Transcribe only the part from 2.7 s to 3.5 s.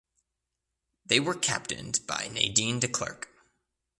de Klerk.